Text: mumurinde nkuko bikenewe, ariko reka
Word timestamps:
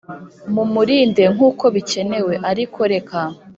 mumurinde 0.53 1.23
nkuko 1.33 1.65
bikenewe, 1.75 2.33
ariko 2.51 2.79
reka 2.93 3.19